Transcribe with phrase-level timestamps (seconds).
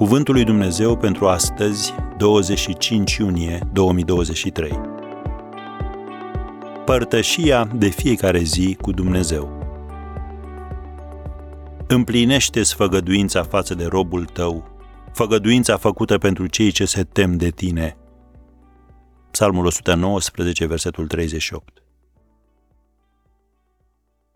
[0.00, 4.80] Cuvântul lui Dumnezeu pentru astăzi, 25 iunie 2023.
[6.84, 9.58] Părtășia de fiecare zi cu Dumnezeu.
[11.86, 14.68] Împlinește-ți făgăduința față de robul tău,
[15.12, 17.96] făgăduința făcută pentru cei ce se tem de tine.
[19.30, 21.82] Psalmul 119, versetul 38.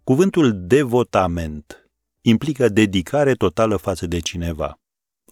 [0.02, 1.88] Cuvântul devotament
[2.20, 4.78] implică dedicare totală față de cineva,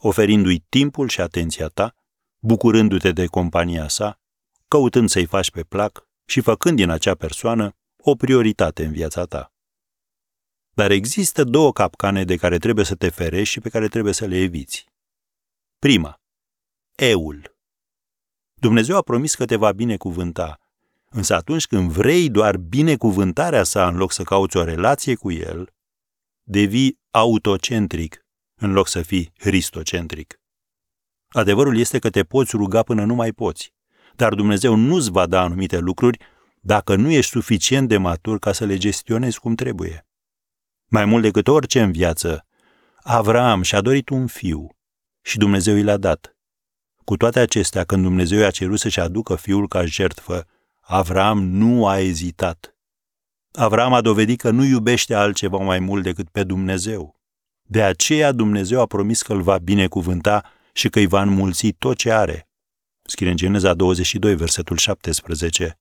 [0.04, 1.94] oferindu-i timpul și atenția ta,
[2.38, 4.20] bucurându-te de compania sa,
[4.68, 9.52] căutând să-i faci pe plac și făcând din acea persoană o prioritate în viața ta.
[10.74, 14.26] Dar există două capcane de care trebuie să te ferești și pe care trebuie să
[14.26, 14.86] le eviți.
[15.78, 16.20] Prima,
[16.96, 17.56] eul.
[18.54, 20.58] Dumnezeu a promis că te va binecuvânta,
[21.08, 25.74] însă atunci când vrei doar binecuvântarea sa în loc să cauți o relație cu el,
[26.42, 28.21] devii autocentric
[28.62, 30.40] în loc să fii hristocentric.
[31.28, 33.74] Adevărul este că te poți ruga până nu mai poți,
[34.16, 36.18] dar Dumnezeu nu-ți va da anumite lucruri
[36.60, 40.06] dacă nu ești suficient de matur ca să le gestionezi cum trebuie.
[40.86, 42.46] Mai mult decât orice în viață,
[43.02, 44.76] Avram și-a dorit un fiu
[45.20, 46.36] și Dumnezeu i l-a dat.
[47.04, 50.46] Cu toate acestea, când Dumnezeu i-a cerut să-și aducă fiul ca jertfă,
[50.80, 52.76] Avram nu a ezitat.
[53.52, 57.21] Avram a dovedit că nu iubește altceva mai mult decât pe Dumnezeu.
[57.72, 61.96] De aceea Dumnezeu a promis că îl va binecuvânta și că îi va înmulți tot
[61.96, 62.48] ce are.
[63.02, 65.78] Scrie în Geneza 22, versetul 17.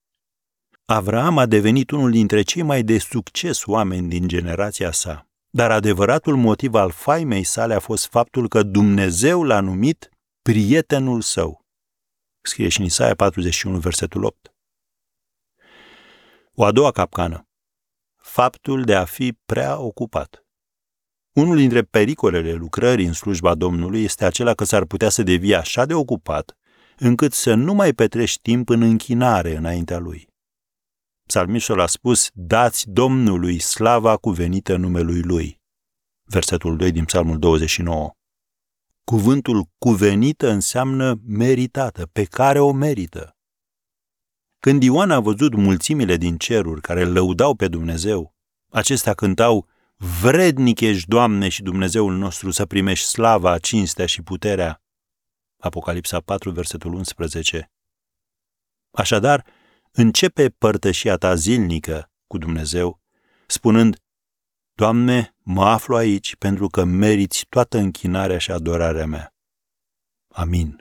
[0.86, 6.36] Avram a devenit unul dintre cei mai de succes oameni din generația sa, dar adevăratul
[6.36, 10.10] motiv al faimei sale a fost faptul că Dumnezeu l-a numit
[10.42, 11.66] prietenul său.
[12.42, 14.54] Scrie și în Isaia 41, versetul 8.
[16.54, 17.48] O a doua capcană.
[18.16, 20.41] Faptul de a fi prea ocupat.
[21.34, 25.86] Unul dintre pericolele lucrării în slujba Domnului este acela că s-ar putea să devii așa
[25.86, 26.58] de ocupat
[26.98, 30.28] încât să nu mai petrești timp în închinare înaintea lui.
[31.28, 35.62] Psalmistul a spus, dați Domnului slava cuvenită numelui lui.
[36.24, 38.12] Versetul 2 din Psalmul 29.
[39.04, 43.36] Cuvântul cuvenită înseamnă meritată, pe care o merită.
[44.60, 48.36] Când Ioan a văzut mulțimile din ceruri care lăudau pe Dumnezeu,
[48.70, 49.68] acestea cântau,
[50.04, 54.82] Vrednic ești, Doamne și Dumnezeul nostru, să primești slava, cinstea și puterea.
[55.58, 57.72] Apocalipsa 4, versetul 11.
[58.92, 59.46] Așadar,
[59.92, 63.02] începe părtășia ta zilnică cu Dumnezeu,
[63.48, 63.98] spunând,
[64.74, 69.34] Doamne, mă aflu aici pentru că meriți toată închinarea și adorarea mea.
[70.28, 70.81] Amin.